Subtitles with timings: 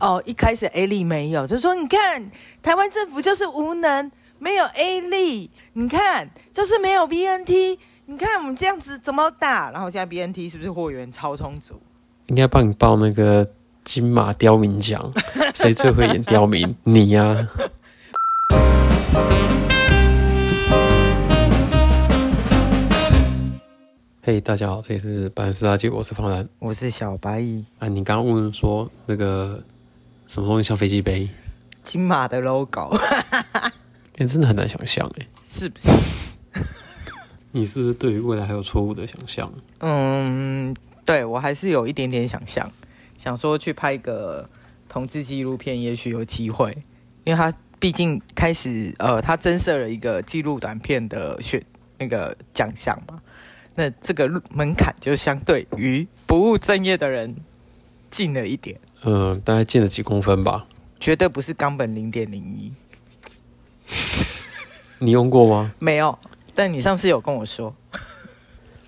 [0.00, 2.30] 哦，一开始 A 力没有，就说你看
[2.62, 9.70] 台湾政府就是无能，没有 A 力，你看就是没有 BNT，你看我们这样子怎么打？
[9.70, 11.74] 然后现在 BNT 是不是货源超充足？
[12.28, 13.46] 应该帮你报那个
[13.84, 15.12] 金马刁民奖，
[15.54, 16.74] 谁最会演刁民？
[16.84, 17.48] 你呀、 啊。
[24.22, 27.64] 嘿，hey, 大家好，这里是百事大吉，我是方兰，我是小白蚁。
[27.78, 29.62] 啊，你刚刚问说那个
[30.30, 31.28] 什么东西像飞机杯？
[31.82, 32.82] 金马的 logo，
[33.50, 33.72] 哎、
[34.18, 35.90] 欸，真的很难想象，哎，是不是？
[37.50, 39.52] 你是不是对于未来还有错误的想象？
[39.80, 40.72] 嗯，
[41.04, 42.70] 对，我还是有一点点想象，
[43.18, 44.48] 想说去拍一个
[44.88, 46.70] 同志纪录片，也许有机会，
[47.24, 51.60] 因为他毕竟开始呃，他增设了一个纪录短片的选
[51.98, 53.20] 那个奖项嘛。
[53.74, 57.34] 那这个门槛就相对于不务正业的人
[58.12, 60.66] 近了一点，嗯，大概近了几公分吧。
[60.98, 62.72] 绝对不是冈本零点零一。
[64.98, 65.72] 你用过吗？
[65.78, 66.18] 没有，
[66.54, 67.74] 但你上次有跟我说。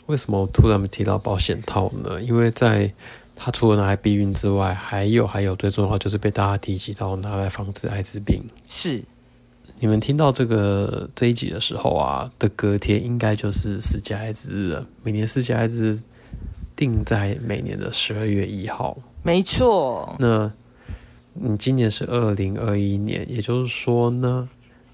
[0.06, 2.20] 为什么我突然提到保险套呢？
[2.20, 2.92] 因为在
[3.34, 8.44] 它除了拿来避孕之外，还有还有最重要就是被大家提及到拿来防治艾滋病。
[8.68, 9.02] 是。
[9.78, 14.86] 你们听到这个这一集的时候啊，的隔天应该就是世界艾滋日了。
[15.02, 16.00] 每年世界艾滋日
[16.82, 18.98] 定在每年的十二月一号。
[19.22, 20.16] 没错。
[20.18, 20.52] 那
[21.34, 24.48] 你今年是二零二一年，也就是说呢，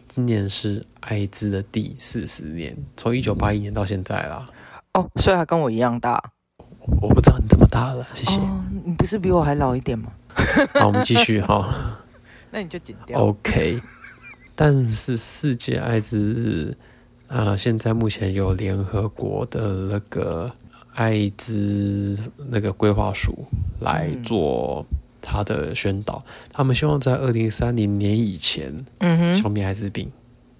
[0.06, 4.46] 今年是艾滋的第四十年，从一九八一年到现在啦。
[4.92, 6.22] 哦，所以他跟我一样大。
[7.00, 8.38] 我不知道你这么大了，谢谢。
[8.38, 10.12] 哦，你不是比我还老一点吗？
[10.74, 11.98] 好，我们继续 哈。
[12.50, 13.18] 那你就剪掉。
[13.18, 13.80] OK。
[14.54, 16.76] 但是世界艾滋日，
[17.28, 20.52] 呃，现在目前有联合国的那个
[20.94, 23.46] 艾滋那个规划署
[23.80, 24.84] 来做
[25.20, 30.10] 他的宣导，嗯、他们希望在二零三零年以前，嗯哼，消灭艾滋病。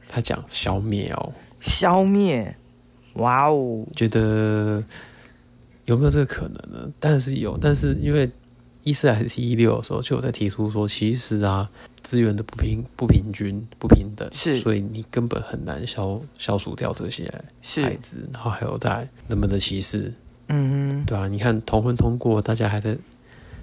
[0.09, 2.57] 他讲消灭哦，消灭，
[3.15, 4.83] 哇哦，觉得
[5.85, 6.91] 有没有这个可能呢？
[6.99, 8.31] 但是有，但是因为。
[8.85, 11.69] 一四还是一六的时候，就有在提出说，其实啊，
[12.03, 17.25] 资源的不平、不平均、不平等，是，所以你根本很难消消除掉这些
[17.83, 20.13] 孩子，是然后还有在人们的歧视，
[20.47, 22.97] 嗯哼，对啊，你看同婚通过，大家还在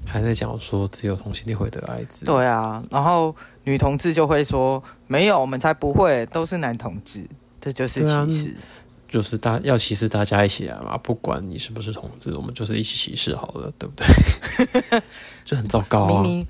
[0.05, 7.25] 还在讲说，只有同性恋会得艾滋，对啊，然后女同志就会说，没有，我们才不会，都是男同志，
[7.59, 8.55] 这就是歧视。
[9.07, 15.01] 就是大要歧视大家一起来嘛，不管你是不是同志，我们就是一起歧视好了，对不对？
[15.45, 16.21] 就很糟糕啊！
[16.23, 16.47] 明明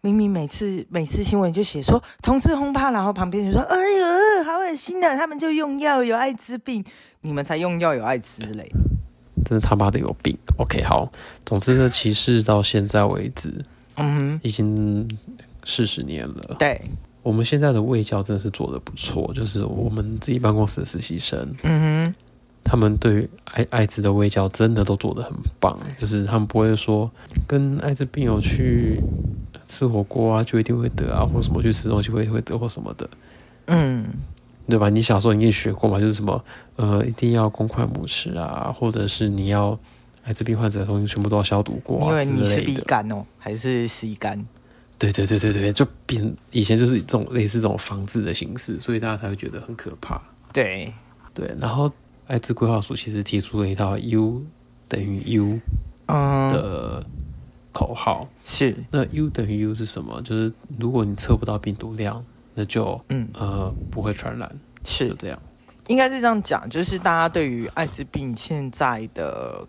[0.00, 6.84] 明明每次每次新闻就写说同志轰趴，然后旁边就说：“哎呦，好恶心的、啊！”他们就用药有艾滋病，
[7.20, 8.68] 你们才用药有艾滋嘞！
[9.44, 11.10] 真的他妈的有病！OK，好，
[11.44, 13.54] 总之呢，歧视到现在为止，
[13.94, 15.08] 嗯哼，已经
[15.64, 16.56] 四十年了。
[16.58, 16.80] 对。
[17.22, 22.14] 我们现在的卫教真的是做得不错，就是我们自己办公室的实习生，嗯哼，
[22.64, 27.10] 他们对于艾艾滋的卫教真的都做得很棒，就是他们不会说
[27.46, 29.00] 跟艾滋病友去
[29.68, 33.08] 吃火锅啊，就一定会得啊，或什么去吃东西会会得或什么的，
[33.66, 34.04] 嗯，
[34.66, 34.88] 对吧？
[34.88, 36.44] 你小时候你也学过嘛，就是什么
[36.76, 39.78] 呃，一定要公筷母匙啊，或者是你要
[40.24, 44.44] 艾滋病患者的东西全部都要消毒过啊，因为你是 B 肝哦，还是 C 肝？
[45.10, 50.20] 对对对对对，就变以前就是这种类似这种防治的形式，所以大家才会觉得很可怕。
[50.52, 50.92] 对
[51.34, 51.90] 对，然后
[52.28, 54.44] 艾滋规划署其实提出了一套 U
[54.86, 55.58] 等于 U
[56.06, 57.04] 的
[57.72, 60.22] 口号，嗯、是那 U 等于 U 是什么？
[60.22, 62.24] 就是如果你测不到病毒量，
[62.54, 65.42] 那就嗯呃不会传染，是就这样。
[65.88, 69.66] 应该是这样讲，就是大家对于艾滋病现在的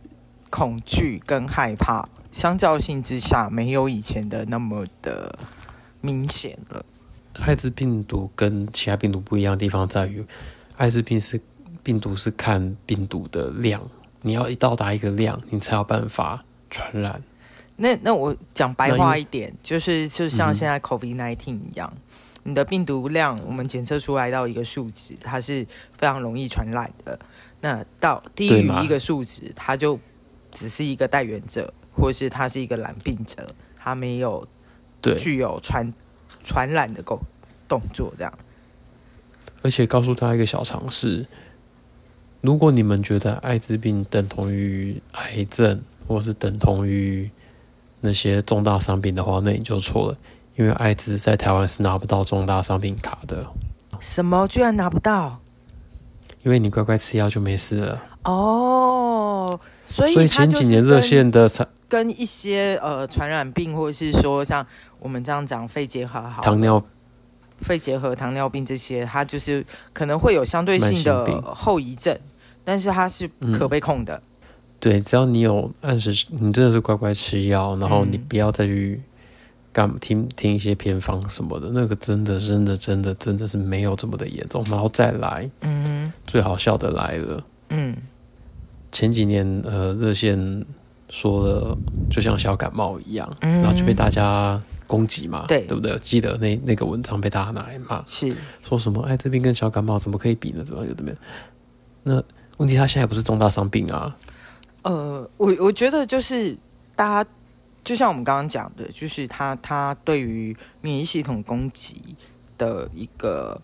[0.51, 2.07] 恐惧跟害怕。
[2.33, 5.33] 相较性之下，没有以前的那么的
[6.01, 6.83] 明显了。
[7.39, 10.25] 艾滋病毒跟其他病毒不一样的地方在于，
[10.77, 11.39] 艾滋病是
[11.83, 13.81] 病毒是看病毒的量，
[14.21, 17.21] 你要一到达一个量，你才有办法传染。
[17.75, 25.65] 那那我讲白话一点，就是就像现在 COVID-19 一样，嗯、你的病毒量我们检测出来到一个数值，它是
[25.97, 27.19] 非常容易传染的。
[27.61, 29.99] 那到低于一个数值，它就
[30.51, 31.71] 只是一个带原者。
[31.93, 34.47] 或是他是一个染病者，他没有
[35.01, 35.93] 对具有传
[36.43, 37.19] 传染的动
[37.67, 38.33] 动作，这样。
[39.61, 41.25] 而且告诉他一个小常识：
[42.41, 47.29] 如果你们觉得艾滋病等同于癌症，或是等同于
[48.01, 50.17] 那些重大伤病的话，那你就错了。
[50.55, 53.47] 因为艾滋在台湾是拿不到重大伤病卡的。
[53.99, 54.45] 什么？
[54.47, 55.39] 居然拿不到？
[56.43, 58.03] 因为你乖乖吃药就没事了。
[58.25, 61.47] 哦，所以所以前几年热线的
[61.93, 64.65] 跟一些呃传染病，或者是说像
[64.97, 66.83] 我们这样讲肺结核、糖尿、
[67.59, 69.63] 肺结核、糖尿病这些，它就是
[69.93, 72.19] 可能会有相对性的后遗症，
[72.63, 74.15] 但是它是可被控的。
[74.15, 74.21] 嗯。
[74.79, 78.99] 对，只要你有按时，你真的是乖乖吃药，然后你不要再去
[79.71, 84.65] 干听听一些偏方什么的，那个真的真的真的真的是没有这么的严重。
[84.67, 87.95] 然后再来，嗯，最好笑的来了，嗯。
[88.91, 90.65] 前几年，呃，热线
[91.13, 91.77] 说了，
[92.09, 95.95] 就像小感冒一样，嗯、然后就被大家攻击嘛，对，对不对？
[95.99, 100.63] 记得那那个文章被大家拿来骂，是说什么哎，这病跟小感冒怎么可以比呢？
[100.63, 101.17] 怎么有的没有？
[102.01, 102.23] 那
[102.57, 104.17] 问题他现在不是重大伤病啊？
[104.81, 106.57] 呃，我我觉得就是
[106.95, 107.29] 大家
[107.83, 112.01] 就像我们刚刚讲的，就是他他对于免疫系统攻击
[112.57, 113.61] 的一个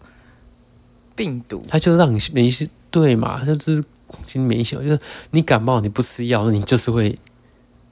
[1.16, 3.84] 病毒，他就让你免疫系对嘛，他就是。
[4.12, 5.00] 攻击免疫系统就是
[5.30, 7.16] 你感冒你不吃药，你就是会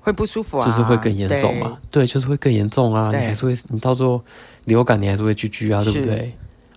[0.07, 1.77] 会不舒服啊，就是会更严重嘛。
[1.91, 3.11] 对，对，就是会更严重啊。
[3.11, 4.23] 你还是会，你到时候
[4.63, 6.31] 流感你还是会聚聚啊，对不对？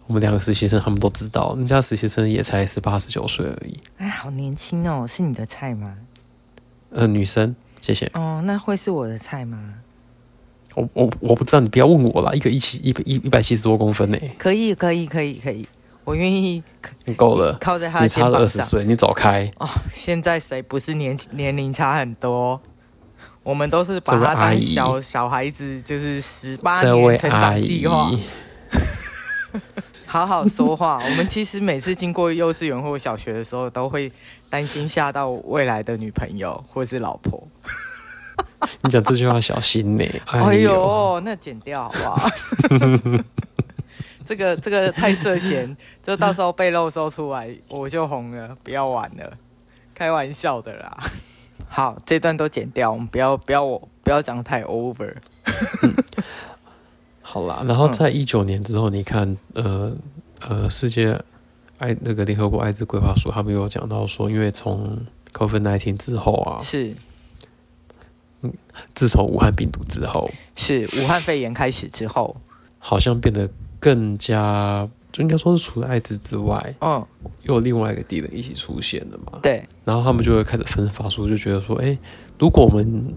[0.08, 3.78] 我们两个实习生他们都知道，人家实习生也才十八十九岁而已。
[3.98, 5.94] 哎，好年轻哦，是你的菜吗？
[6.90, 8.10] 呃，女生，谢谢。
[8.14, 9.74] 哦，那会是我的菜吗？
[10.74, 12.32] 我我我不知道，你不要问我啦。
[12.32, 15.64] 一个一七一百一一百七十多公分呢，可以可以可以可以。
[16.02, 16.60] 我愿意，
[17.04, 18.02] 你够了，靠在他。
[18.02, 19.48] 你差了二十岁，你走开。
[19.58, 22.60] 哦，现在谁不是年年龄差很多？
[23.42, 28.10] 我们都是把他当小小孩子，就是十八年成长计划。
[30.06, 31.00] 好好说话。
[31.04, 34.10] 我们其实每次经过幼稚园或小学的时候，都会
[34.48, 37.46] 担心吓到未来的女朋友或是老婆。
[38.82, 40.40] 你讲这句话小心呢、 欸。
[40.40, 42.30] 哎呦，那剪掉好不好？
[44.26, 49.32] 这个这个太涉嫌，就到时候被漏搜出来，我就红了，不要玩了，
[49.94, 50.98] 开玩笑的啦。
[51.72, 55.14] 好，这段都剪掉，我们不要不要我不要讲太 over。
[55.82, 55.94] 嗯、
[57.22, 59.94] 好啦，然后在一九年之后，你看，呃
[60.40, 61.16] 呃，世界
[61.78, 64.98] 爱那个联合国艾滋规划署，他们有讲到说，因为从
[65.32, 66.92] COVID-19 之后啊，是，
[68.42, 68.52] 嗯，
[68.94, 72.36] 自从武汉病毒之后，是武汉肺炎开始之后，
[72.78, 73.48] 好像变得。
[73.82, 77.04] 更加就应该说是除了艾滋之外，嗯，
[77.42, 79.38] 又有另外一个敌人一起出现了嘛？
[79.42, 79.62] 对。
[79.84, 81.98] 然后他们就会开始分发出，就觉得说，哎，
[82.38, 83.14] 如果我们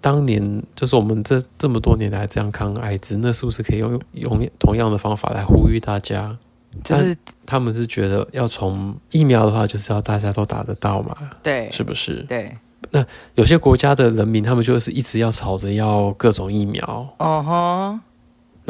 [0.00, 6.36] 当年就是我们这这么多年来这样抗艾滋，那是不是可以用用同样的方法来呼吁大家？
[6.84, 11.16] 就是他们是觉得要从疫苗的话，就是要大家都打得到嘛？
[11.42, 12.22] 对，是不是？
[12.28, 12.56] 对。
[12.92, 13.04] 那
[13.34, 17.08] 有些国家的人民，他们就是一直要吵着要各种疫苗。
[17.18, 17.98] 哦吼。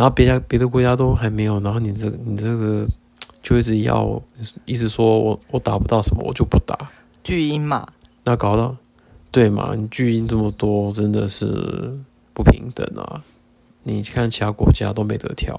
[0.00, 2.88] 然后别家别的国家都还没有，然后你这个你这个
[3.44, 4.19] 就一直要
[4.64, 6.75] 一直说我我打不到什么，我就不打。
[7.23, 7.87] 巨婴嘛，
[8.25, 8.75] 那搞到
[9.31, 9.75] 对嘛？
[9.76, 11.94] 你巨婴这么多，真的是
[12.32, 13.23] 不平等啊！
[13.82, 15.55] 你看其他国家都没得挑，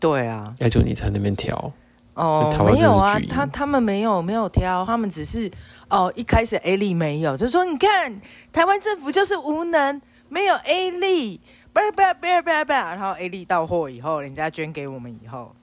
[0.00, 1.72] 对啊，要就你在那边挑
[2.14, 5.48] 哦，没有啊，他他们没有没有挑，他们只是
[5.88, 8.20] 哦一开始 A 力没有，就是说你看
[8.52, 11.40] 台湾政府就是无能，没有 A 粒。
[11.72, 15.54] 不不不不不，然后 A 粒到货以后，人家捐给我们以后，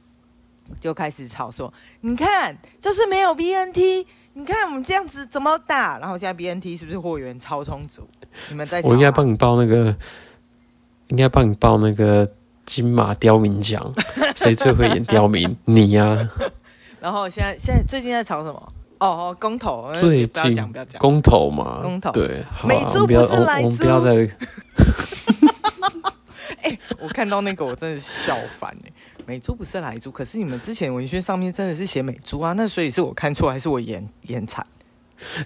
[0.80, 8.08] 就开始吵说：“你看，就是没有 BNT，你看我们这样子怎么打？”然后现在 BNT 是不是货源超充足？
[8.50, 9.96] 你们在我应该帮你报那个，
[11.10, 12.30] 应该帮你报那个
[12.66, 13.94] 金马刁民奖，
[14.36, 15.56] 谁最会演刁民？
[15.66, 16.30] 你呀、 啊。
[17.02, 18.74] 然后现在现在最近在吵什么？
[18.98, 19.94] 哦哦，公投。
[19.94, 22.44] 最近公投嘛，公投对。
[22.64, 23.66] 美猪不是来猪。
[23.66, 24.16] 我们不要再。
[26.70, 28.92] 欸、 我看到那个，我真的是笑翻哎！
[29.26, 34.66] 美珠不是莱猪，可是你们之前文宣上面真的是写美珠啊，那所以是我看错还是我眼眼残？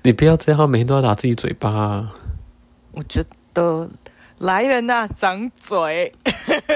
[0.03, 2.15] 你不要这样，每天都要打自己嘴巴啊！
[2.91, 3.23] 我觉
[3.53, 3.89] 得
[4.39, 6.13] 来人呐、啊，掌嘴！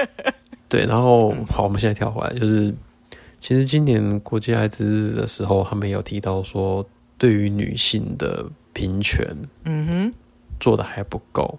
[0.68, 2.74] 对，然后好，我们现在跳回来，就是
[3.40, 6.86] 其实今年国际艾滋日的时候，他们有提到说，
[7.18, 9.26] 对于女性的平权，
[9.64, 10.12] 嗯哼，
[10.58, 11.58] 做的还不够。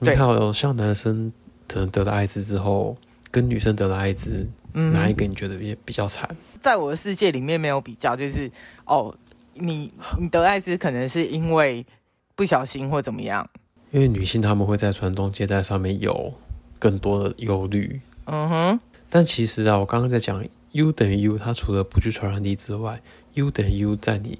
[0.00, 1.32] 你看，有像男生。
[1.72, 2.94] 可能得了艾滋之后，
[3.30, 6.28] 跟女生得了艾滋，嗯、哪一个你觉得比比较惨？
[6.60, 8.50] 在我的世界里面没有比较，就是
[8.84, 9.14] 哦，
[9.54, 11.86] 你你得艾滋可能是因为
[12.34, 13.48] 不小心或怎么样。
[13.90, 16.34] 因为女性她们会在传宗接代上面有
[16.78, 18.00] 更多的忧虑。
[18.26, 18.80] 嗯哼。
[19.08, 23.00] 但其实啊，我刚刚在讲 U 等于 U，它除了不具传染力之外
[23.34, 24.38] ，U 等于 U 在你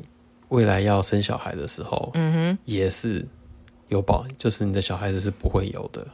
[0.49, 3.27] 未来要生小孩的时候，嗯哼，也是
[3.89, 6.07] 有保，就是你的小孩子是不会有的。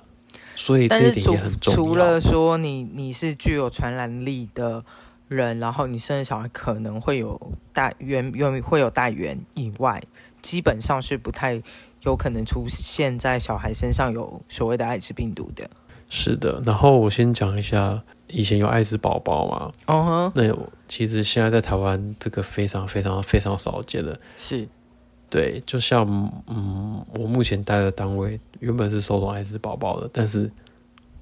[0.58, 1.76] 所以这一点也很重要。
[1.76, 4.84] 除了说你你是具有传染力的
[5.28, 7.40] 人，然后你生的小孩可能会有
[7.72, 10.02] 带原原会有带源以外，
[10.42, 11.62] 基本上是不太
[12.02, 15.70] 有可能出现在小孩身上有所谓的艾滋病毒的。
[16.10, 20.32] 是的，然后我先讲一下，以前有艾滋宝宝嘛，哦、uh，huh.
[20.34, 20.56] 那
[20.88, 24.66] 其实现在在台湾这个非常非常非常少见的，是，
[25.30, 26.06] 对，就像
[26.46, 30.50] 嗯，我目前待的单位原本是收容艾滋宝宝的，但是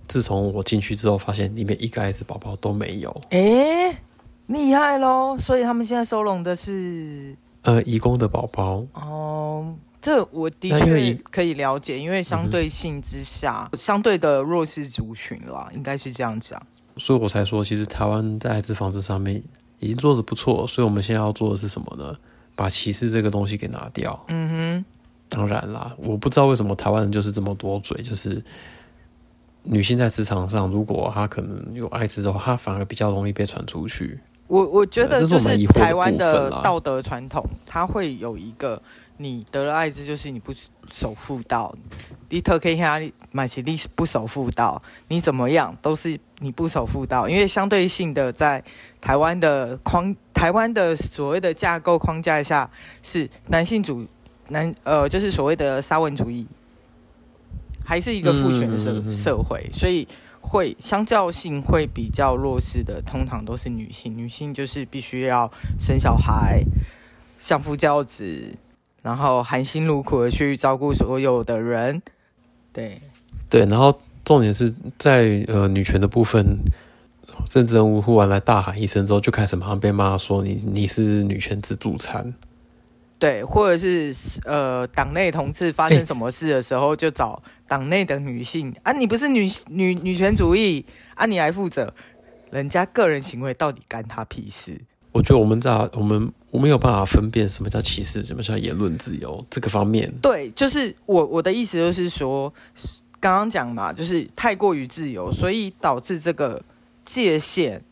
[0.07, 3.99] 自从我进去之后，发现里面一个艾滋宝宝都没有，哎、欸，
[4.47, 5.37] 厉害喽！
[5.39, 9.75] 所以他们现在收容的是呃，移工的宝宝哦。
[9.75, 16.63] Uh 这我的确可以了解，因为相对性之下，嗯、相对的弱势族群啦，应该是这样讲。
[16.97, 19.43] 所以我才说，其实台湾在艾滋防治上面
[19.81, 22.17] 已经做得不错，所以我们现在要做的是什么呢？
[22.57, 24.21] 把歧视这个东西给拿掉。
[24.27, 24.85] 嗯哼，
[25.29, 28.43] 当然啦，我不知道为什么台湾人就是这么多嘴，就是
[29.63, 34.19] 女性在职场上，如果她可能有艾滋的话，她反而比较容易被传出去。
[34.47, 38.81] 我我觉得就是台湾的道德传统，它会有一个。
[39.19, 40.53] 你得了艾滋，就是你不
[40.93, 41.75] 守妇道，
[42.29, 48.63] 你特可以让你买起你不守妇道，你怎么样都是你不守妇道，因为相对性的在
[49.01, 52.71] 台湾的框，台湾的所谓的架构框架下
[53.03, 54.07] 是男性主
[54.51, 56.47] 男呃，就是所谓的沙文主义，
[57.83, 60.07] 还是一个父权的社社会，所以
[60.49, 66.63] 会相较性会比较弱势的，通常都是女性，女性就是必须要生小孩，
[67.39, 68.55] 相夫教子。
[69.03, 72.03] 然后含辛茹苦的去照顾所有的人，
[72.73, 73.01] 对
[73.49, 76.59] 对，然后重点是在呃女权的部分，
[77.49, 82.35] 政治人物忽然来大喊一声之后，就开始马上被骂说你你是女权自助餐，
[83.19, 84.13] 对，或者是
[84.45, 91.95] 呃党内同志发生什么事的时候，就找党内的女性、欸、啊，你不是女女女权主义啊，你来负责，
[92.51, 94.81] 人家个人行为到底干他屁事？
[95.13, 96.33] 我觉得我们在我们。
[96.53, 100.11] 我没有办法分辨什么叫歧视，什么叫言论自由这个方面。
[100.23, 102.51] 对，就是我我的意思就是说，
[103.21, 106.63] 刚刚讲嘛，就是太过于自由，所以导致这个
[107.05, 107.83] 界限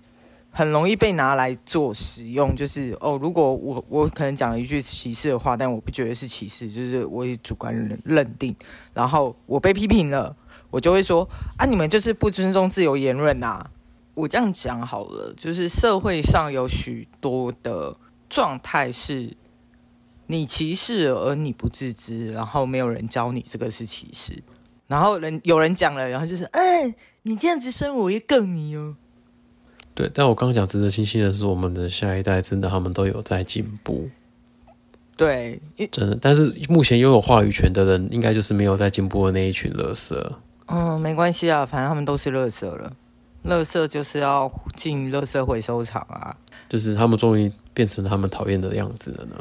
[0.55, 2.57] 很容易被拿来做使用。
[2.57, 8.55] 就是哦，如果我我可能讲了一句歧视的话，但我不觉得是歧视，就是我以主观认认定，
[8.95, 10.35] 然后我被批评了，
[10.71, 13.71] 我就会说啊，你们就是不尊重自由言论呐。
[14.15, 17.97] 我这样讲好了，就是社会上有许多的。
[18.27, 19.37] 状态是，
[20.27, 24.43] 你歧视而你不自知，然后没有人教你这个是歧视，
[24.89, 26.93] 然后人有人讲了，然后就是，哎，
[27.23, 28.97] 你这样子生我也更你哦。
[29.95, 34.09] 对，但我刚刚讲值得庆幸的是，我们的下一代真的他们都有在进步。
[35.17, 35.61] 对，
[35.93, 40.39] 真的，但是目前拥有话语权的人，应该就是没有在进步的那一群乐色。
[40.67, 42.93] 嗯，没关系啊，反正他们都是乐色了，
[43.43, 46.37] 乐色就是要进乐色回收厂啊。
[46.69, 47.51] 就是他们终于。
[47.75, 49.35] 变成他们讨厌的样子了呢？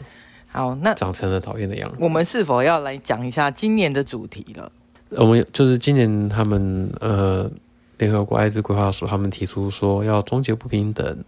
[0.47, 1.97] 好，那长成了讨厌的样子。
[1.99, 4.71] 我们是否要来讲一下今年的主题了？
[5.11, 7.47] 我们就是今年他们呃，
[7.97, 11.23] 联合国艾滋规划署他们提出说要终结不平等，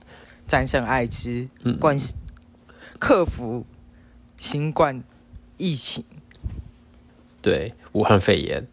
[0.47, 2.15] 战胜艾滋，嗯，关系
[2.99, 3.65] 克服
[4.37, 5.03] 新冠
[5.57, 6.03] 疫情，
[7.41, 8.65] 对，武汉肺炎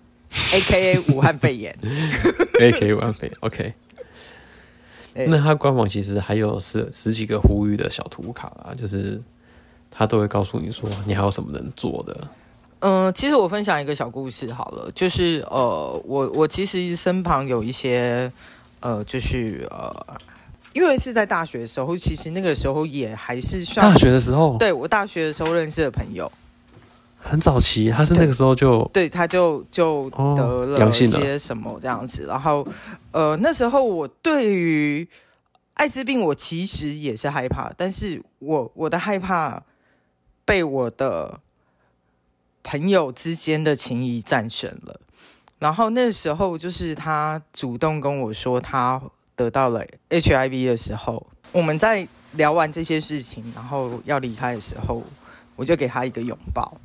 [0.53, 0.99] ，A.K.A.
[1.15, 1.77] 武汉肺炎，
[2.61, 2.95] A.K.A.
[2.95, 3.75] 武汉肺炎，OK。
[5.29, 9.21] 那他官网其实还有十十几个呼吁的小图卡啊，就是
[9.91, 12.29] 他都会告诉你说你还有什么能做的。
[12.83, 18.31] 嗯、呃，其实我分享一个小故事好了，就是呃，我我其实身旁有一些
[18.81, 19.95] 呃，就是呃，
[20.75, 26.31] 因为是在大学的时候，其实那个时候也还是算大学的时候，对我大学的时候认识的朋友。
[27.25, 32.67] 很早期，他是那个时候就对，对，他就就得了一些什么这样子，然后
[33.13, 35.07] 呃那时候我对于
[35.75, 39.63] 艾滋病我其实也是害怕，但是我我的害怕
[40.45, 41.39] 被我的
[42.63, 45.01] 朋友之间的情谊战胜了，
[45.59, 49.01] 然后那时候就是他主动跟我说他
[49.35, 55.03] 得到了 HIV 的时候，我们在聊完这些事情，然后要离开的时候，
[55.57, 56.77] 我就给他一个拥抱。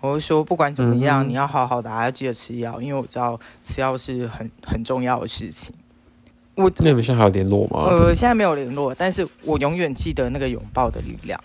[0.00, 5.74] 我就说，不管怎么样，嗯、你要好好的，还要记得吃药，因为我知道吃药是很很重要的事情。
[6.56, 7.86] 我那你们现在还有联络吗？
[7.88, 11.42] 呃，现在没有联络，但是我永远记得那个拥抱的力量。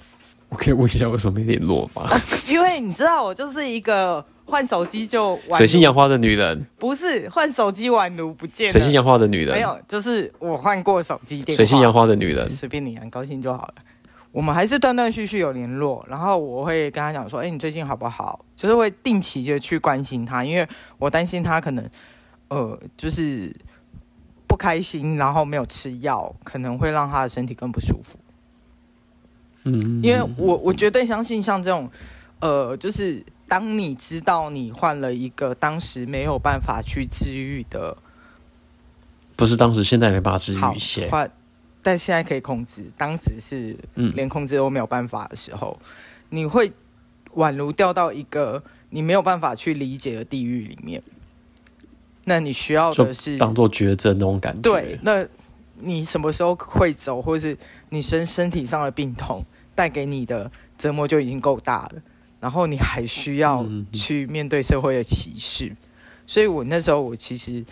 [0.50, 2.03] 我可以问一下为什么没联络吗？
[2.03, 2.22] 啊？
[2.50, 13.75] 因为你知道，我就是一个换手机就水性杨花的女人，不是换手机宛如不见水性杨花的女人，没有，就是我换过手机电话，水性杨花的女人，随便你，很高兴就好了。
[14.32, 20.68] 我们还是断断续续有联络，然后我会跟他讲说：“哎，你最近好不好？”就是会定期就去关心他，因为
[21.00, 21.89] 我担心他可能，
[22.50, 23.51] 呃，就是
[24.48, 28.20] 不开心，然后没有吃药，可能会让他的身体更不舒服。
[29.63, 31.89] 嗯，因为我我绝对相信像这种，
[32.39, 37.98] 呃，就是当你知道你换了一个当时没有办法去治愈的，
[39.36, 41.10] 不是当时，现在没办法治愈一些，
[41.82, 43.75] 但现在可以控制，当时是
[44.16, 45.86] 连控制都没有办法的时候，嗯、
[46.30, 46.72] 你会
[47.36, 51.01] 宛如掉到一个你没有办法去理解的地狱里面。
[52.25, 54.62] 那你需要的是当做绝症那种感觉。
[54.62, 55.25] 对，那
[55.81, 57.57] 你什么时候会走，或是
[57.89, 59.43] 你身身体上的病痛
[59.75, 62.01] 带给你的折磨就已经够大了，
[62.39, 65.67] 然后你还需要去面对社会的歧视。
[65.67, 65.77] 嗯、
[66.27, 67.63] 所以我那时候我其实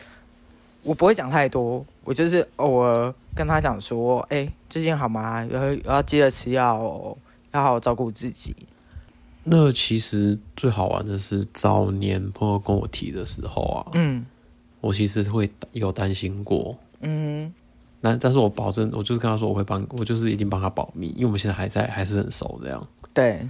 [0.84, 5.46] 我不会讲太多，我就是偶尔跟他讲说：“哎、欸，最近好吗？
[5.52, 7.18] 然后要记得吃药，
[7.52, 8.56] 要好好照顾自己。”
[9.44, 14.26] 那其实最好玩的是早年朋友跟我提的时候啊，嗯。
[14.80, 17.52] 我其实会有担心过，嗯，
[18.00, 22.88] 那但是我保证，我就是跟他说我会帮，我就是一定帮他保密，因为我们现在还在，还是很熟这样。
[23.12, 23.42] 对，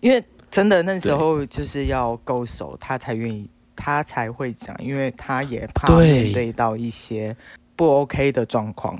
[0.00, 3.46] 因为真的那时候就是要够熟，他才愿意，
[3.76, 7.36] 他才会讲，因为他也怕面对到一些
[7.76, 8.98] 不 OK 的状况。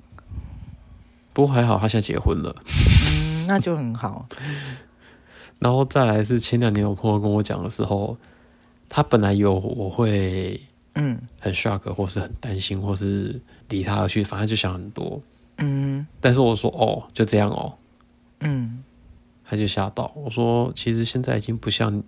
[1.33, 2.55] 不过还好，他现在结婚了，
[3.09, 4.27] 嗯，那就很好。
[5.59, 8.17] 然后再来是前两年，我朋友跟我讲的时候，
[8.89, 10.61] 他本来有我会。
[10.95, 15.21] 嗯，很 shock，或是很担心，或是离他而去，反正就想很多。
[15.59, 17.75] 嗯，但是我说哦，就这样哦。
[18.41, 18.83] 嗯，
[19.45, 22.03] 他就吓到我说，其实现在已经不像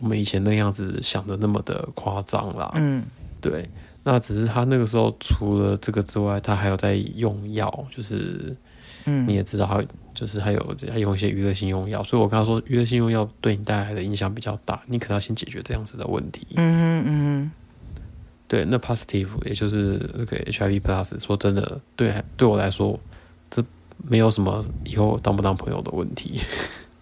[0.00, 2.70] 我们以前那样子想的那么的夸张啦。
[2.74, 3.04] 嗯，
[3.40, 3.68] 对，
[4.02, 8.56] 那只是他那个时候除了这个之外，他还有在用药，就是
[9.06, 9.82] 嗯，你也知道，他
[10.12, 16.46] 就是还有在用一些娱乐性用药，所以我跟他说，娱乐性用药对你带来的影响比较大，你可能要先解决这样子的问题。
[16.56, 17.52] 嗯嗯嗯。
[18.46, 22.98] 对，那 positive 也就是那个 HIV plus，说真的，对对我来说，
[23.50, 23.64] 这
[24.06, 26.38] 没有什么以后当不当朋友的问题。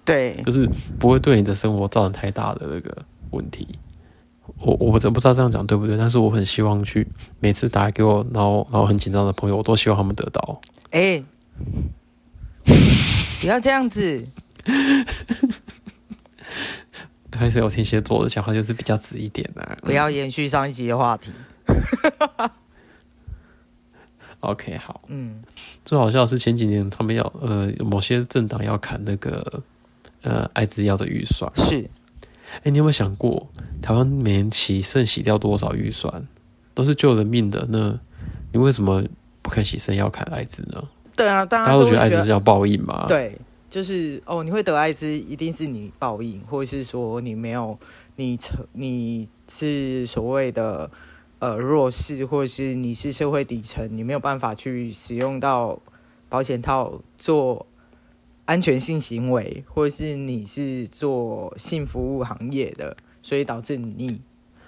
[0.05, 0.69] 对， 就是
[0.99, 3.67] 不会对你的生活造成太大的那个问题。
[4.59, 7.07] 我我真不知道这样讲对不对，但是我很希望去
[7.41, 10.61] 每次打给我，然后然后很紧张的朋友，我都希望他们得到。
[10.91, 11.25] 哎、欸，
[13.41, 14.25] 不要这样子。
[17.37, 19.77] 还是有天蝎座的讲话就是比较直一点的、啊。
[19.83, 21.33] 不要延续上一集的话题。
[24.41, 25.03] OK，好。
[25.07, 25.43] 嗯，
[25.85, 29.63] 最好笑的是前几年他们要呃某些政党要砍那个
[30.23, 31.51] 呃艾滋药的预算。
[31.57, 31.89] 是。
[32.57, 33.49] 哎、欸，你有没有想过
[33.81, 36.27] 台湾每年洗肾洗掉多少预算？
[36.75, 37.99] 都是救人命的，那
[38.53, 39.03] 你为什么
[39.43, 40.83] 不肯洗肾要砍艾滋呢？
[41.15, 43.07] 对啊，大家都觉得艾滋是要报应嘛？
[43.07, 43.39] 对。
[43.73, 47.79] 就是哦，你会得艾滋，一定是你报应，或者是说你没有，
[48.17, 50.91] 你成你是所谓的
[51.39, 55.81] 呃弱势，或者是你是社会底层，你没有办法去使用到
[56.29, 57.65] 保险套做
[58.45, 64.21] 安全性行为，或者是你是做性服务行业的，所以导致你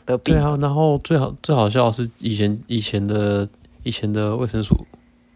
[0.07, 0.35] 得病。
[0.35, 3.47] 对啊，然后最好最好笑的是以前以前的
[3.83, 4.75] 以前的卫生署，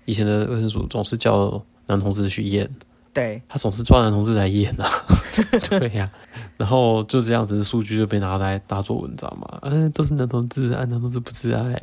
[0.06, 2.66] 以前的卫生署总是叫男同志去验。
[3.12, 4.88] 对，他总是抓男同志来演啊，
[5.68, 6.12] 对呀、啊，
[6.56, 9.58] 然后就这样子，数据就被拿来大做文章嘛。
[9.62, 11.80] 嗯、呃，都是男同志，男同志不自爱，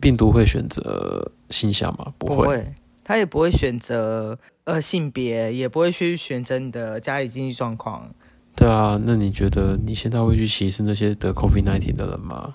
[0.00, 2.12] 病毒会选择性向吗？
[2.16, 8.08] 不会，不会，他也不会选择呃性别，也不会去选择你的家里经济状况。
[8.56, 12.54] 对啊，那你觉得你现在会去歧视那些得 COVID-19 的人吗？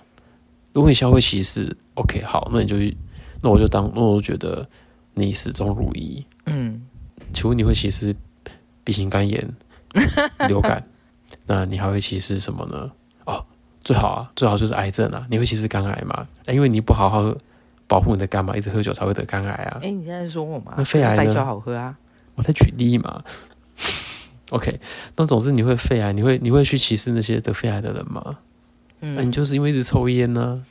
[0.72, 2.76] 如果你现在会歧视，OK，好，那你就
[3.40, 4.68] 那我就当那我就觉得
[5.14, 6.24] 你始终如一。
[6.46, 6.83] 嗯。
[7.34, 8.14] 请问你会歧视
[8.84, 9.54] B 型肝炎、
[10.48, 10.86] 流感？
[11.46, 12.90] 那你还会歧视什么呢？
[13.26, 13.44] 哦，
[13.82, 15.26] 最好啊，最好就是癌症啊！
[15.28, 16.26] 你会歧视肝癌吗？
[16.46, 17.34] 因为你不好好
[17.86, 19.80] 保护你的肝嘛，一直喝酒才会得肝癌啊！
[19.82, 20.74] 哎，你现在说我吗？
[20.76, 21.16] 那肺癌呢？
[21.16, 21.98] 白酒好喝啊！
[22.36, 23.22] 我在举例嘛。
[24.50, 24.80] OK，
[25.16, 28.38] 那总之你会肺癌，你会你会去歧视那些得肺癌的人吗？
[29.00, 30.64] 嗯，那你就是因为一直抽烟呢？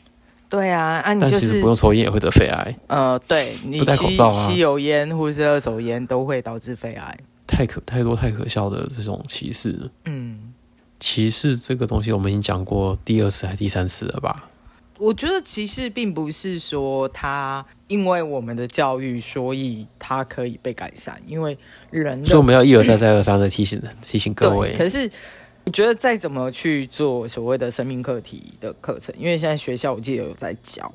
[0.54, 2.76] 对啊，啊，你就是、但其实不用抽烟也会得肺癌。
[2.86, 7.18] 呃，对，你不戴口罩啊，吸油烟或者是二手烟都会导致肺癌。
[7.48, 9.90] 太可太多太可笑的这种歧视。
[10.06, 10.54] 嗯，
[11.00, 14.48] 歧视这个东西我们已经讲过第二次还是第三次了吧？
[15.00, 21.58] 我觉得歧视并不是说他因为我们的教育，所以他可以被改善，因为
[21.90, 24.76] 人，所以我们要一而再再而三的提醒提醒各位。
[24.78, 25.10] 可是。
[25.66, 30.94] 我觉得再怎么去做所谓的生命课题的课程，因为现在学校我记得有在教，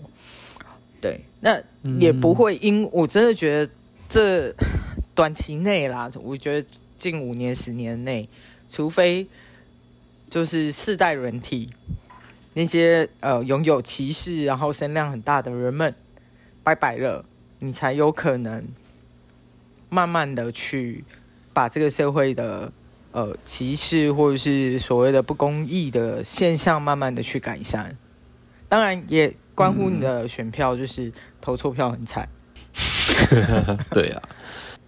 [1.01, 1.59] 对，那
[1.99, 3.73] 也不会因我真的觉得
[4.11, 4.55] 这
[5.17, 8.29] 短期内啦，我觉得近五年十年内，
[8.69, 9.27] 除非
[10.29, 11.71] 就是世代轮替，
[12.53, 15.95] 那些呃拥有歧视然后声量很大的人们
[16.63, 17.25] 拜拜了，
[17.61, 18.63] 你才有可能
[19.89, 21.05] 慢慢的去
[21.55, 22.71] 把这个社会的。
[23.13, 27.97] 呃歧视或者是所谓的不公义的现象，慢慢的去改善。
[28.69, 32.29] 当然也关乎你的选票，就是投错票很惨。
[33.31, 34.23] 嗯、对啊。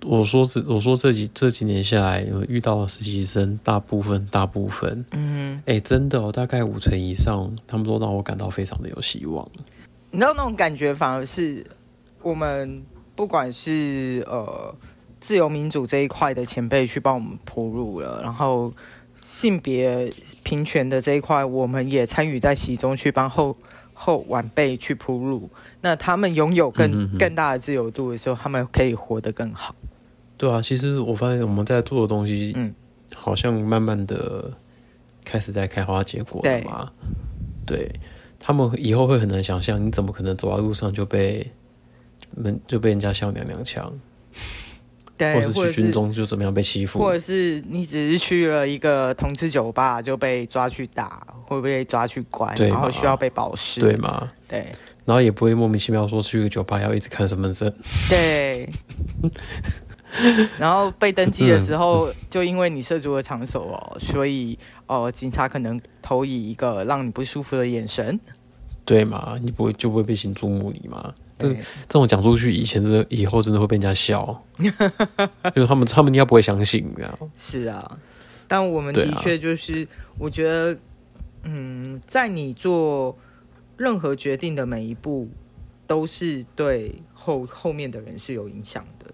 [0.03, 9.47] 我说这，我说这几这几年下来，有遇到的实习生，大部分大部分，嗯，哎，真的哦，大概五成以上，他们都让我感到非常的有希望。
[10.11, 11.63] 你知道那种感觉，反而是
[12.23, 12.83] 我们
[13.15, 14.75] 不管是呃
[15.21, 18.73] 自由民主这一块的前辈去帮我们铺路了，然后
[19.25, 20.11] 性别
[20.43, 23.57] 平权的这一块，我们也参与在其中去帮后
[23.93, 25.51] 后晚辈去铺路。
[25.83, 29.75] 那他们拥有更更大的自由度的时候，他们可以活得更好。
[30.39, 32.75] 对啊，其实我发现我们在做的东西，嗯，
[33.15, 34.51] 好像慢慢的
[35.23, 36.91] 开始在开花结果了嘛。
[37.67, 37.93] 对，对
[38.39, 41.47] 他们以后会很难想象，你怎么可能走在路上就被
[42.35, 43.93] 门就被人家笑娘娘腔？
[45.21, 46.99] 对，或者是去军中就怎么样被欺负？
[46.99, 54.27] 或者是你只是去了一个同志酒吧就被抓去打，会被抓去关，然后需要被保释，对吗？
[54.49, 54.67] 对，
[55.05, 57.71] 然后也不会莫名其妙说去个酒吧要一直看身份证，
[58.09, 58.67] 对。
[60.59, 68.19] 然后被登记的时候，就因为你涉足了场所哦，所以哦，警察可能投以一个让你不舒服的眼神，
[68.85, 69.39] 对嘛？
[69.41, 71.15] 你不会就不会被行注目礼吗？
[71.41, 74.43] 这这种讲出去，以前真的以后真的会被人家笑，
[75.55, 77.19] 就是他们他们应该不会相信这样。
[77.37, 77.99] 是啊，
[78.47, 79.87] 但我们的确就是，
[80.19, 80.77] 我觉得，
[81.45, 83.17] 嗯，在你做
[83.77, 85.29] 任何决定的每一步，
[85.87, 89.07] 都是对后后面的人是有影响的。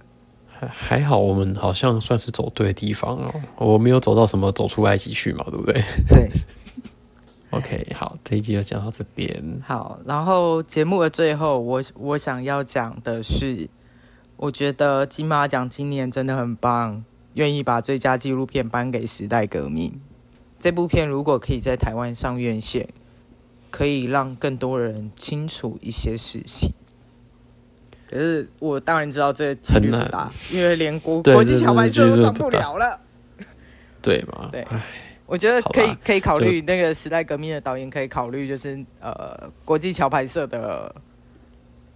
[0.68, 3.42] 还好，我们好像算是走对的地方哦。
[3.58, 5.82] 我没有走到什么走出埃及去嘛，对不对？
[6.08, 6.30] 对。
[7.56, 9.60] OK，好，这一集就讲到这边。
[9.64, 13.68] 好，然后节目的最后，我我想要讲的是，
[14.36, 19.90] 我觉得金马奖今年真的很棒，愿意把最佳纪录片颁给《时代革命》
[20.58, 21.08] 这部片。
[21.08, 22.88] 如果可以在台湾上院线，
[23.70, 26.72] 可以让更多人清楚一些事情。
[28.08, 33.00] 可是我当然知道这几率不大，因为连国国际桥牌社都上不了了，
[34.00, 34.48] 对吗？
[34.52, 34.66] 对，
[35.26, 40.94] 我觉得可以可以考虑那个时代革命的导演可以考虑，就是呃国际桥牌社的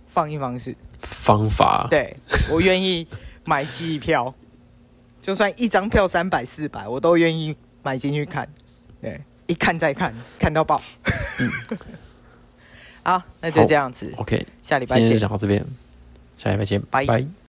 [0.09, 1.87] 放映方式方法。
[1.89, 2.17] 对，
[2.51, 3.07] 我愿意
[3.45, 4.35] 买机票，
[5.23, 8.49] 就算一张票三百四百，我都愿意买进去看。
[9.01, 10.81] 对，一看再看，看到爆。
[11.39, 11.51] 嗯，
[13.05, 14.13] 好，那就这样子。
[14.17, 15.07] OK，下礼拜见。
[15.07, 15.65] 先讲到这边。
[16.37, 17.40] 下礼拜见，拜拜。